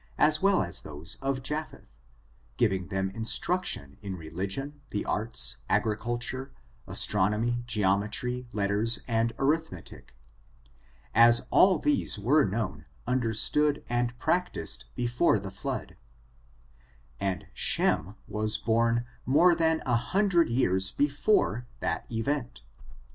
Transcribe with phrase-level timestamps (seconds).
[0.17, 1.99] as well as those of Japheth,
[2.57, 6.51] giving them instruction in religion, the arts, agriculture,
[6.87, 10.15] astronomy, geometry, letters, and arithmetic;
[11.13, 15.95] as all these were known, un* derstood, and practiced, before the flood;
[17.19, 22.63] and Shem was bom more than a hundred years before that event.